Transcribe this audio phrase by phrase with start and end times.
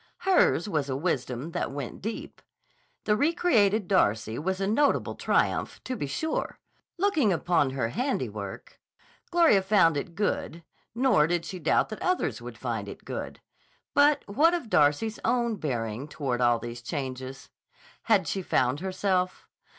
[0.25, 2.41] Hers was a wisdom that went deep.
[3.05, 6.57] The re created Darcy was a notable triumph, to be sure;
[6.97, 8.79] looking upon her handiwork,
[9.29, 10.63] Gloria found it good,
[10.95, 13.41] nor did she doubt that others would find it good.
[13.93, 17.49] But what of Darcy's own bearing toward all these changes?
[18.05, 19.47] Had she found herself?